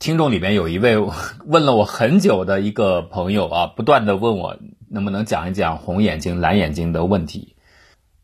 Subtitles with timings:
[0.00, 0.96] 听众里面有一位
[1.44, 4.56] 问了我很久的一个朋友啊，不断的问我
[4.88, 7.54] 能不能讲一讲红眼睛、蓝眼睛的问题。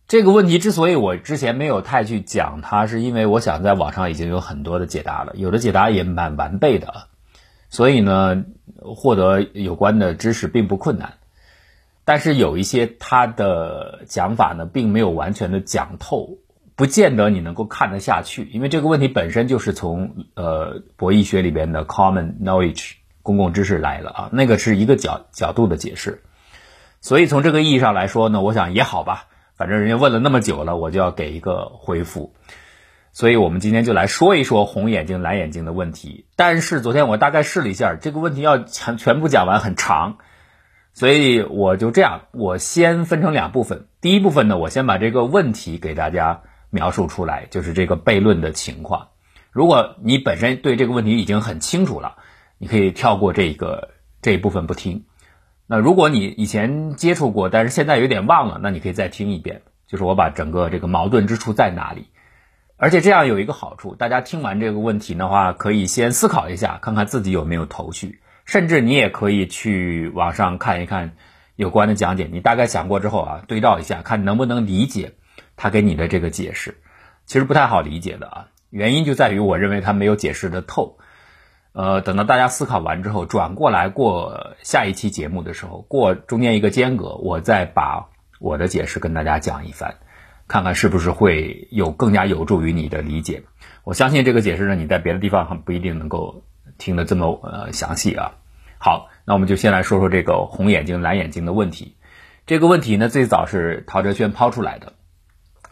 [0.09, 7.09] 这个问题之所以我之前没有太去讲它，是因为我想在网上已经有很多的解答了，有的解答也蛮完备的，
[7.69, 8.45] 所以呢，
[8.83, 11.19] 获得有关的知识并不困难。
[12.07, 16.39] 但是有一些他的讲法呢，并没有完全的讲透，
[16.77, 26.23] 不见得你能够看得下去，因为这个问题本身就是从呃博弈学里边的 common knowledge 公共知识来了啊，那个是一个角角度的解释。
[27.01, 29.29] 所以从这个意义上来说呢，我想也好吧。
[29.55, 32.35] 反正人家问了那么久了，我就要给一个回复，
[33.13, 36.27] 所以我们今天就来说一说红眼睛、蓝眼睛的问题。
[36.37, 40.19] 但是昨天我大概试了一下，这个问题要全全部讲完很长，
[40.93, 43.87] 所以我就这样，我先分成两部分。
[44.03, 49.09] 第一部分呢，我先把这个问题给大家描述出来，就是这个悖论的情况。
[49.51, 52.17] 如果你本身对这个问题已经很清楚了，
[52.59, 53.91] 你可以跳过这个
[54.23, 55.05] 这一部分不听。
[55.67, 59.63] 那如果你以前接触过，但是现在有点忘了，那你可以再听一遍。
[59.89, 62.09] 就是我把整个这个矛盾之处在哪里，
[62.77, 71.17] 而且这样有一个好处，大家听完这个问题的话，可以先思考一下，看看自己有没有头绪，甚至你也可以去网上看一看
[71.55, 72.29] 有关的讲解。
[72.33, 75.15] 你大概想过之后啊，对照一下，看能不能理解
[75.57, 76.79] 他给你的这个解释。
[77.25, 80.99] 其实不太好理解的啊，原因就在于我认为他没有解释的透。
[81.73, 88.09] 呃，等到大家思考完之后，转过来过下一期节目的时候，过中间一个间隔，我再把
[88.41, 89.97] 我的解释跟大家讲一番，
[90.49, 93.43] 看看是不是会有更加有助于你的理解。
[93.85, 96.45] 我相信这个解释呢，你在别的地方还不一定能够
[96.79, 98.33] 听得这么呃详细啊。
[98.79, 101.97] 好，那我们就先来说说这个红眼睛蓝眼睛的问题。
[102.47, 104.95] 这个问题呢，最早是陶哲轩抛出来的，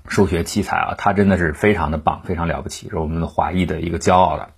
[0.08, 4.50] 数学奇才啊，他真的是非常的棒，非常了不起，是我们的华裔的一个骄傲了。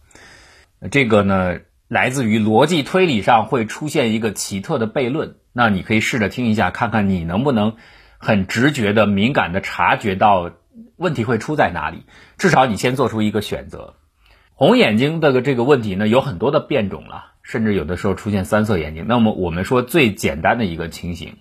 [0.91, 5.37] 这个呢，来自于逻辑推理上会出现一个奇特的悖论。
[5.53, 7.77] 那你可以试着听一下，看看你能不能
[8.19, 10.51] 很直觉的、敏感的察觉到
[10.97, 12.05] 问题会出在哪里。
[12.37, 13.95] 至少你先做出一个选择。
[14.53, 19.07] 红眼睛的这个问题呢，有很多的变种了，甚至有的时候出现三色眼睛。
[19.09, 21.39] 那么我们说最简单的一个情形，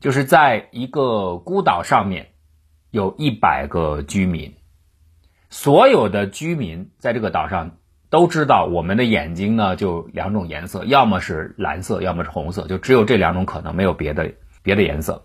[0.00, 2.29] 就是在一个孤岛上面
[2.90, 4.54] 有一百个居民，
[5.48, 7.72] 所有的居民在这个岛上。
[8.10, 14.32] 都知道我们的眼睛呢，就两种颜色，要么是蓝色，要么是红色，就只有这两种可能，没有别的
[14.64, 15.24] 别的颜色。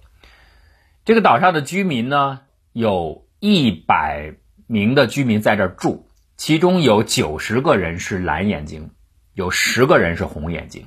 [1.04, 2.42] 这个岛上的居民呢，
[2.74, 4.36] 有一百
[4.68, 6.06] 名的居民在这住，
[6.38, 8.92] 其中有九十个人是蓝眼睛，
[9.34, 10.86] 有十个人是红眼睛。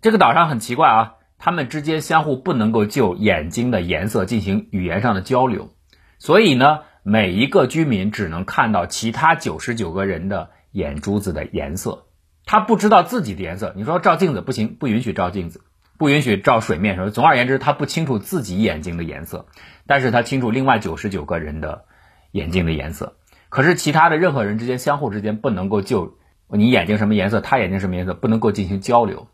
[0.00, 5.70] 这个岛上很奇怪啊，他们之间相互不能够就眼睛的颜色进行语言上的交流，
[6.18, 10.50] 所以呢，每一个居民只能看到其他九十九个人的。
[10.72, 12.04] 眼珠子的颜色，
[12.44, 13.72] 他不知道自己的颜色。
[13.76, 15.62] 你说照镜子不行，不允许照镜子，
[15.96, 17.10] 不允许照水面什么。
[17.10, 19.46] 总而言之，他不清楚自己眼睛的颜色，
[19.86, 21.86] 但是他清楚另外九十九个人的
[22.30, 23.16] 眼睛的颜色。
[23.48, 26.18] 可是其他的任何人之间相互之间不能够就
[26.48, 29.28] 你眼睛什么颜色，他眼睛什么颜色，不能够进行交流。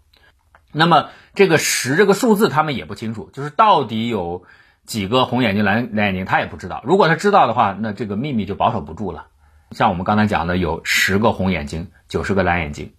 [0.72, 4.44] 那么这个十这个数字他们也不清楚，就是到底有
[4.84, 6.82] 几个红眼睛蓝蓝眼睛他也不知道。
[6.84, 9.26] 如果他知道的话，那这个秘密就保守不住了。
[9.70, 12.92] 像我们刚才讲的，有十个红眼睛，九十个蓝眼睛。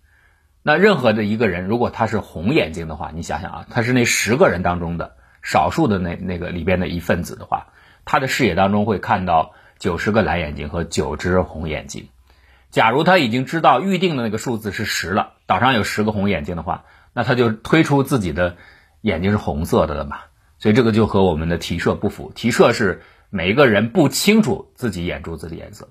[0.63, 7.67] 那任何的一个人，如果他是红眼睛的话，你想想啊，他是那十个人当中的少数的那那个里边的一份子的话，
[8.05, 12.07] 他的视野当中会看到九十个蓝眼睛和九只红眼睛。
[12.71, 18.57] 假如他已经知道预定的那个数字是十了，岛上有十个红眼睛的话，那他就推出自己的
[19.01, 20.17] 眼睛是红色的了嘛？
[20.59, 22.31] 所以这个就和我们的提设不符。
[22.33, 25.89] 提设是每一个人不清楚自己眼珠子的颜色。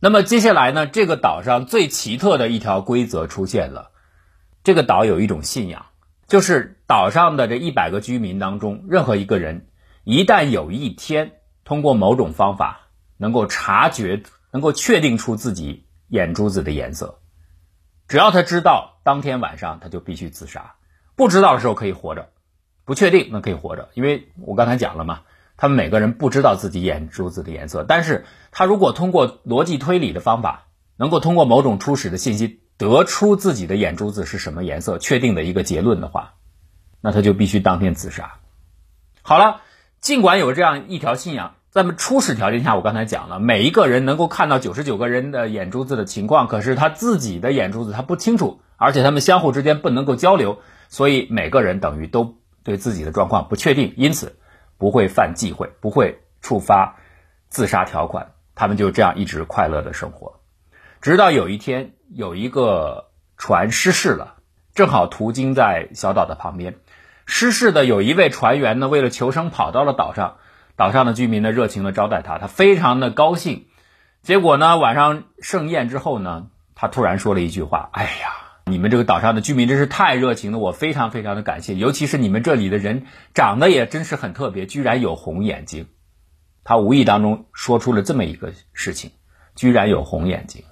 [0.00, 0.86] 那么接下来呢？
[0.86, 3.90] 这个岛上最奇特的一条规则出现了。
[4.64, 5.86] 这个岛有一种信仰，
[6.26, 9.68] 就是岛上的这一百个居民当中，任何一个人
[10.04, 11.32] 一旦有一天
[11.64, 12.88] 通过某种方法
[13.18, 14.22] 能够察觉、
[14.52, 17.19] 能够确定出自己眼珠子的颜色，
[18.10, 20.74] 只要他知道，当天晚上他就必须自杀。
[21.14, 22.30] 不知道的时候可以活着，
[22.84, 25.20] 不确定那可以活着，因为我刚才讲了嘛。
[25.56, 30.64] 他们每个人不知道自己眼珠子的颜色，但是他如果通过逻辑推理的方法，
[30.96, 36.34] 能够通过某种初始的信息得出自己的眼珠子是什么颜色，确定的一个结论的话，
[37.00, 38.40] 那他就必须当天自杀。
[39.22, 39.60] 好了，
[40.00, 50.58] 尽管有这样一条信仰，在们初始条件下，我刚才讲了，每一个人能够看到九十九个人的眼珠子的情况，可是他自己的眼珠子他不清楚，而且他们相互之间不能够交流，
[50.88, 54.36] 所以每个人等于都对自己的状况不确定，因此。
[54.78, 56.96] 不会犯忌讳，不会触发
[57.50, 60.40] 自杀条款，他们就这样一直快乐的生活，
[61.02, 64.36] 直到有一天，有一个船失事了，
[64.74, 66.78] 正好途经在小岛的旁边。
[67.26, 70.38] 失事的有一位船员呢，为了求生跑到了岛上，
[70.80, 73.66] 岛上的居民呢热情的招待他，他非常的高兴。
[74.22, 78.32] 结果呢，晚上盛宴之后呢，他突然说了一句话：“哎呀，
[78.64, 83.04] 你们这个岛上的居民真是太热情了，我非常非常的感谢，尤其是你们这里的人
[83.34, 85.86] 长得也真是很特别，居然有红眼睛。”
[86.64, 89.10] 他无意当中说出了这么一个事情，
[89.54, 90.64] 居然有红眼睛。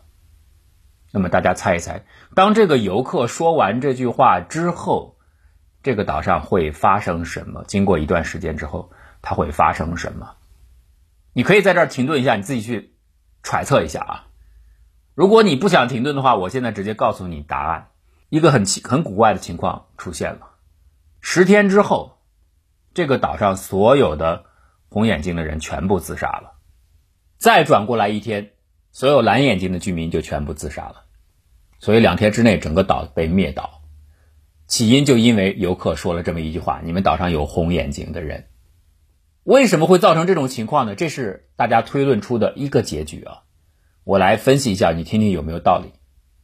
[1.12, 5.19] 那么大家猜一猜，当这个游客说完这句话之后，
[5.82, 7.62] 这个岛上会发生什么？
[7.69, 8.90] 经过一段时间之后，
[9.28, 10.36] 它会发生什么？
[11.34, 12.94] 你可以在这儿停顿一下，你自己去
[13.42, 14.26] 揣测一下啊。
[15.14, 17.88] 如果你不想停顿的话，我现在直接告诉你答案。
[18.30, 20.52] 一个很奇很古怪的情况出现了：
[21.20, 22.16] 十天之后，
[22.94, 24.46] 这个岛上所有的。
[24.90, 26.54] 红眼睛的人全部自杀了，
[27.36, 28.52] 再转过来一天，
[28.90, 31.04] 所有蓝眼睛的居民就全部自杀了，
[31.78, 33.82] 所以两天之内整个岛被灭岛。
[34.66, 38.46] 起因就因为游客说了这么一句话：“你们岛上有红眼睛的人。”
[39.48, 40.94] 为什么会造成这种情况呢？
[40.94, 43.44] 这是大家推论出的一个结局啊！
[44.04, 45.94] 我来分析一下，你听听有没有道理？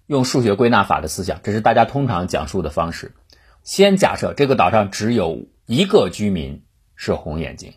[0.06, 3.14] 用数学归纳法的思想，这是大家通常讲述的方式。
[3.62, 6.64] 先假设这个岛上只有一个居民
[6.96, 7.74] 是红眼睛。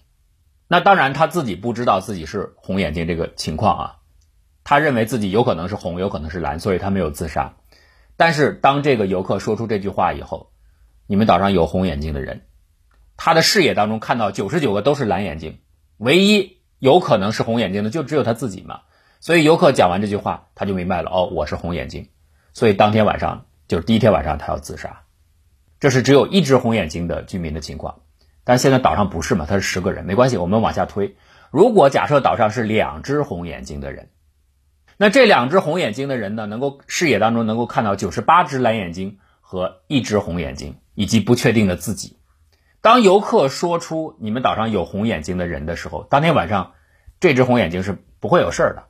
[0.70, 3.96] 那当然，他自己不知道自己是红眼睛这个情况啊，
[4.64, 7.58] 他认为自己有可能是红，有可能是蓝，所以他没有自杀。
[8.16, 10.54] 但是当这个游客说出这句话以后，
[11.06, 12.44] 你们岛上有红眼睛的人，
[13.18, 15.60] 他的视野当中看到九十九个都是蓝眼睛，
[15.98, 18.82] 唯一有可能是红眼睛的就只有他自己嘛。
[19.20, 22.10] 所以游客讲完这句话，他就明白了，哦，我是红眼睛，
[22.54, 25.02] 所以当天晚上就是第一天晚上他要自杀。
[25.80, 28.02] 这是只有一只红眼睛的居民的情况。
[28.44, 29.46] 但现在岛上不是嘛？
[29.46, 31.18] 他是十个人，没关系，我们往下推。
[31.52, 34.10] 如果假设岛上是两只红眼睛的人，
[34.96, 42.17] 那这两只红眼睛的人呢，能够视野当中能够看到九十八只蓝眼睛和一只红眼睛，以及不确定的自己。
[42.88, 46.76] 当游客说出你们岛上有红眼睛的人的时候，当天晚上
[47.20, 48.86] 这只红眼睛是不会有事儿的，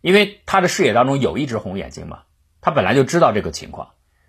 [0.00, 2.20] 因为他的视野当中有一只红眼睛嘛，
[2.60, 3.88] 他本来就知道这个情况，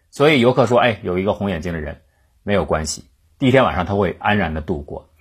[0.09, 2.01] 所以游客说：“哎，有一个红眼睛的人，
[2.41, 5.11] 没有关系。”第一天晚上他会安然的度过，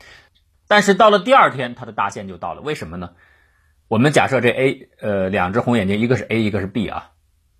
[0.67, 2.62] 但是到了第二天他的大限就到了。
[2.62, 3.11] 为什么呢？
[3.87, 7.11] 我们假设这 A 呃两只红眼睛，一个是 A，一个是 B 啊。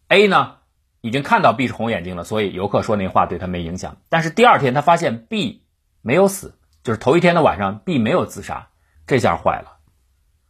[0.09, 0.55] A 呢
[1.03, 3.99] 已经看到 B 是红眼睛了，所以游客说那话对他没影响。
[4.09, 5.65] 但是第二天他发现 B
[6.03, 8.69] 没有死，就是头一天的晚上 B 没有自杀，
[9.07, 9.79] 这下坏了。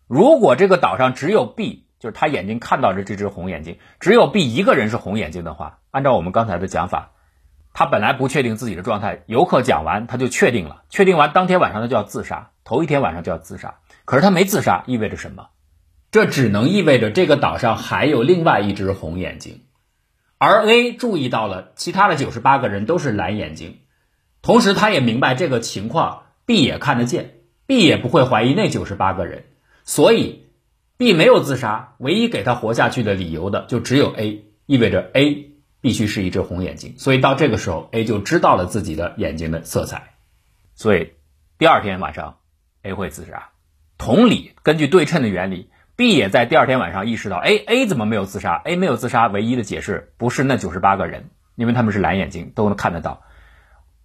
[0.07, 7.13] 如果这个岛上只有 B，就是他眼睛看到的这只红眼睛，只有 B 一个人是红眼睛的话，按照我们刚才的讲法。
[7.73, 13.77] 他本来不确定自己的状态，游客讲完他就确定了，确定完当天晚上他就要自杀，头一天晚上就要自杀。
[14.05, 15.51] 可是他没自杀，意味着什么？
[16.11, 19.63] 这只能意味着这个岛上还有另外一只红眼睛，
[20.39, 23.83] 而 A 注意到了其他的九十八个人都是蓝眼睛，
[24.43, 29.45] 同时他也明白这个情况，B 也看得见，B 也不会怀疑那九十八个人，
[29.85, 30.47] 所以
[30.97, 35.47] B 没有自杀，唯一给他活下去的理由的就只有 A，意味着 A。
[35.83, 40.11] 必须是一只红眼睛，所以到这个时候，A 就知道了自己的眼睛的色彩，
[40.75, 41.15] 所以
[41.57, 42.37] 第二天晚上
[42.83, 43.49] ，A 会自杀。
[43.97, 53.23] 同理，根据对称的原理，B 也在第二天晚上意识到，，A A 怎么没有自杀？A 没有自杀，唯一的解释不是那九十八个人，因为他们是蓝眼睛，都能看得到。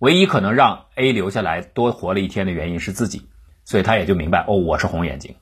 [0.05, 3.27] 唯一可能让 A 留下来多活了一天的原因是自己，
[3.63, 5.35] 所以他也就明白，哦，我是红眼睛，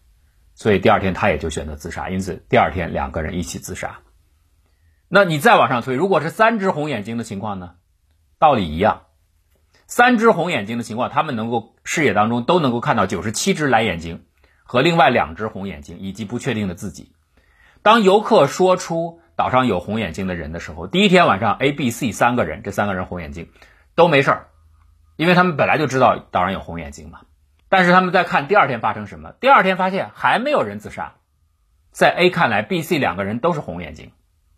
[0.56, 2.08] 所以第二天他也就选择自杀。
[2.08, 4.00] 因此，第二天两个人一起自杀。
[5.10, 7.72] 那你再往上推，如果是三只红眼睛的情况呢？
[8.40, 9.02] 道理一样，
[9.86, 14.24] 三只红眼睛的情况，他们能够视野当中都能够看到九十七只蓝眼睛
[14.64, 17.12] 和另外两只红眼睛以及不确定的自己。
[17.82, 23.50] 当游客说出岛上有红眼睛的人的时候，第一天晚上 A、B、C 三个人，这三个人红眼睛
[23.94, 24.48] 都没事儿，
[25.16, 27.22] 因为他们本来就知道岛上有红眼睛嘛。
[27.70, 31.16] 但是他们在看第二天发生什么，第二天发现还没有人自杀，
[31.92, 34.12] 在 A 看来，B、C 两个人都是红眼睛。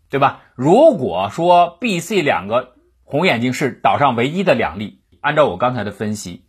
[0.08, 0.42] 对吧？
[0.54, 6.44] 如果说 B、C 两个红眼睛是岛上唯一的两例，按照我刚才的分析，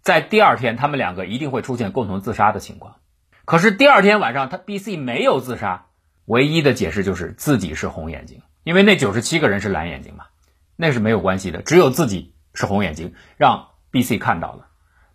[0.00, 2.98] 在第二天他们两个一定会出现共同自杀的情况。
[3.44, 5.86] 可是第二天晚上他 B、C 没有自杀，
[6.24, 10.26] 唯一的解释就是自己是红眼睛，因为那九十七个人是蓝眼睛嘛，
[10.76, 14.68] 那是没有关系的，只有自己是红眼睛，让 B、C 看到了。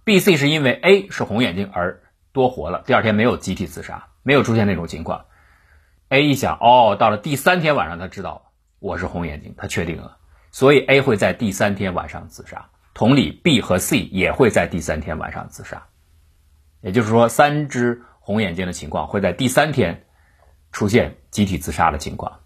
[0.04, 5.26] B、C 是因为 A 是红眼睛而多活了，第二天没有集体自杀，没有出现那种情况。
[6.10, 10.18] A 一想，哦，到了第三天晚上，他知道我是红眼睛，他确定了，
[10.52, 12.70] 所以 A 会在第三天晚上自杀。
[12.94, 15.88] 同理，B 和 C 也会在第三天晚上自杀。
[16.82, 20.06] 也就是说，三只红眼睛的情况会在第三天
[20.72, 22.40] 出现集体自杀的情况。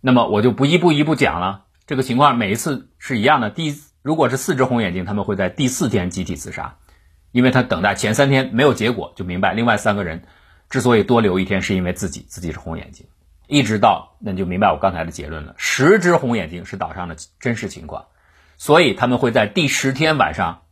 [0.00, 1.66] 那么我就不一步一步讲了。
[1.86, 3.50] 这个情况每一次是一样的。
[3.50, 3.70] 第
[4.02, 6.76] 如果是四只红眼睛，他们会在第四天集体自杀，
[7.32, 10.24] 因为他等待前三天没有结果，就明白另外三个人
[10.70, 13.06] 之所以多留一天，是因为自己自己是红眼睛。
[13.46, 18.06] 一直到那你就明白我刚才的结论了：十只红眼睛是岛上的真实情况，
[18.56, 20.62] 所以他们会在第十天晚上，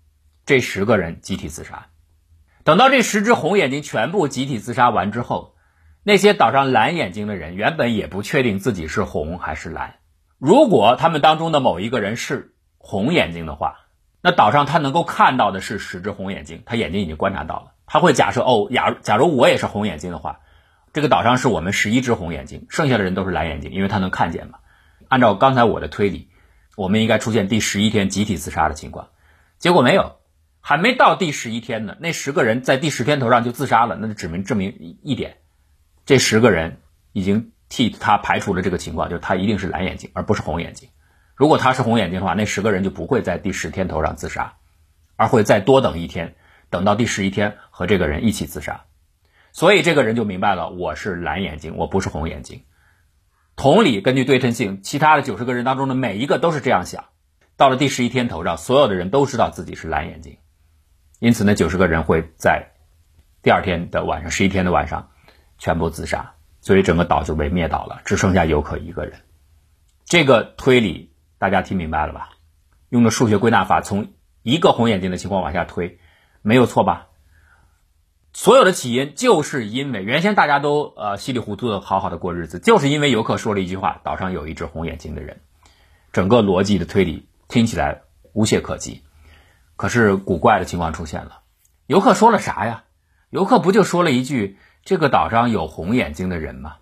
[0.47, 1.88] 这十个人集体自杀。
[2.64, 5.54] 等到这十只红眼睛全部集体自杀完之后，
[6.02, 9.97] 那些岛上蓝眼睛的人原本也不确定自己是红还是蓝。
[10.38, 12.54] 如果他们当中的某一个人是
[12.88, 13.80] 红眼睛的话，
[14.23, 20.40] 那岛上他能够看到的是十只红眼睛，他眼睛已经观察到了，他会假设哦，假假如我也是红眼睛的话。
[20.95, 24.61] 这个岛上是我们十一只红眼睛，剩下的人都是蓝眼睛，因为他能看见嘛。
[25.09, 26.30] 按照刚才我的推理，
[26.76, 29.09] 我们应该出现第十一天集体自杀的情况，
[29.59, 30.16] 结果没有，
[30.62, 35.37] 还没到第十一天呢，那十个人在第十天头上就自杀了，那就指明证明一点，
[36.07, 36.80] 这十个人
[37.12, 40.88] 已经替他排除了这个情况，就是他一定是蓝眼睛，而不是红眼睛。
[41.38, 44.54] 如果他是红眼睛的话，那十个人就不会在第十天头上自杀，
[45.14, 46.35] 而会再多等一天，
[46.68, 48.87] 等到第十一天和这个人一起自杀。
[49.52, 52.64] 所以这个人就明白了，我是蓝眼睛，我不是红眼睛。
[53.54, 57.04] 同理，根据对称性，其他的九十个人当中的每一个都是这样想。
[57.57, 60.38] 到了第十一天头上，所有的人都知道自己是蓝眼睛，
[61.21, 62.73] 因此呢，九十个人会在
[63.42, 65.11] 第二天的晚上，十一天的晚上
[65.57, 69.21] 全部自杀，所以整个岛就被灭岛了，只剩下游客一个人。
[70.04, 72.30] 这个推理大家听明白了吧？
[72.88, 75.99] 用的数学归纳法，从一个红眼睛的情况往下推，
[76.42, 77.07] 没有错吧？
[78.33, 85.40] 所有的起因就是因为原先大家都呃稀里糊涂的好好的过日子，就是因为游客说了一句话，岛上有一只红眼睛的人，
[86.12, 88.02] 整个逻辑的推理听起来
[88.33, 89.02] 无懈可击。
[89.76, 91.40] 可是古怪的情况出现了，
[91.87, 92.85] 游客说了啥呀？
[93.30, 96.76] 游客不就说了一句这个岛上有红眼睛的人吗？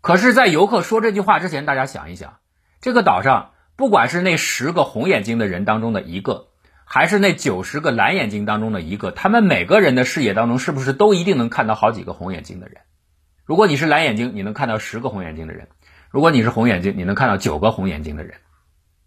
[0.00, 2.38] 可是，在游客说这句话之前，大家想一想，
[2.80, 6.48] 这个岛上不管是那十个红眼睛的人当中的一个。
[6.84, 12.82] 还是那九十个蓝眼睛当中的一个，他们每个人的视野当中是不是都一定能看到好几个红眼睛的人？
[13.46, 15.68] 如果你是蓝眼睛，你能看到十个红眼睛的人；
[16.10, 18.34] 如果你是红眼睛，你能看到九个红眼睛的人。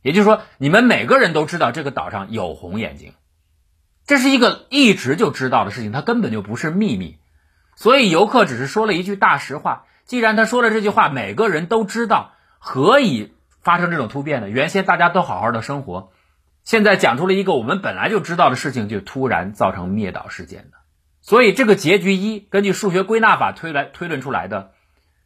[0.02, 3.14] 也就是说，你们每个人都知道这个岛上有红眼睛，
[4.08, 7.20] 这是一个一直就知道的事情，它根本就不是秘密。
[7.76, 9.86] 所以游客只是说了一句大实话。
[10.06, 13.35] 既然他说了这句话，每个人都知道，何以
[13.66, 14.50] 发生这种突变的？
[14.50, 16.12] 原先大家都好好的生活。
[16.64, 20.78] 现在讲出了一个我们本来就知道的事情，就突然造成灭岛事件的，
[21.22, 24.72] 所以这个结局一，根据数学归纳法推来推论出来的，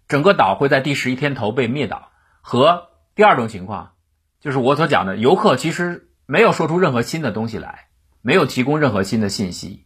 [0.08, 3.91] 整个岛会在第十一天头被灭岛，和第二种情况，
[4.39, 7.88] 就是我所讲的游客其实没有说出任何新的东西来，
[8.22, 9.86] 没有提供任何新的信息，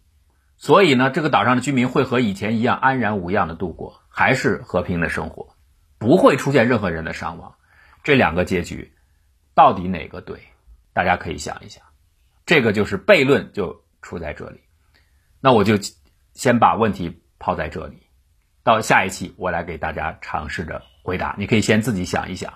[0.57, 5.55] 所以呢，这个岛上的居民会和以前一样安然无恙的度过，还是和平的生活，
[5.99, 7.55] 不会出现任何人的伤亡，
[8.03, 8.93] 这两个结局，
[9.55, 10.37] 到底哪个对？
[10.91, 11.81] 大家可以想一想，
[12.45, 14.59] 这个就是悖论就出在这里。
[15.39, 15.75] 那我就
[16.33, 17.97] 先把问题抛在这里，
[18.61, 21.35] 到下一期我来给大家尝试着回答。
[21.37, 22.53] 你可以先自己想一想。